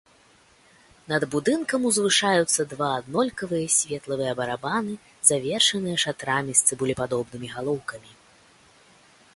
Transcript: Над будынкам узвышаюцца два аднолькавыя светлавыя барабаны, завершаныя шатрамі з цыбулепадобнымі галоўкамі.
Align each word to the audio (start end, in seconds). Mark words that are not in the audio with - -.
Над 1.11 1.23
будынкам 1.33 1.81
узвышаюцца 1.89 2.65
два 2.71 2.87
аднолькавыя 3.01 3.67
светлавыя 3.77 4.33
барабаны, 4.41 4.93
завершаныя 5.31 5.97
шатрамі 6.07 6.51
з 6.63 6.71
цыбулепадобнымі 6.71 7.47
галоўкамі. 7.55 8.11